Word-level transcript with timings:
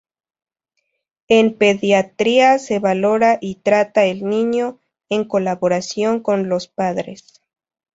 En 1.27 1.59
pediatría 1.59 2.57
se 2.57 2.79
valora 2.79 3.37
y 3.39 3.57
trata 3.61 4.03
el 4.05 4.25
niño, 4.25 4.79
en 5.09 5.25
colaboración 5.25 6.21
con 6.21 6.49
los 6.49 6.67
padres. 6.67 7.43